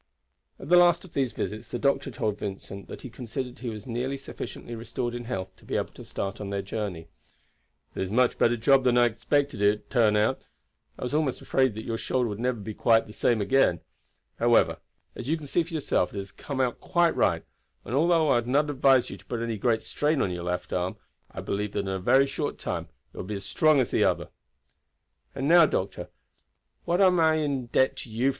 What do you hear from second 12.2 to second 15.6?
would never be quite square again. However, as you can